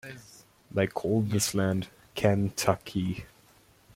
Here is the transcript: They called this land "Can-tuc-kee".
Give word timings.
They 0.71 0.87
called 0.87 1.29
this 1.29 1.53
land 1.53 1.89
"Can-tuc-kee". 2.15 3.25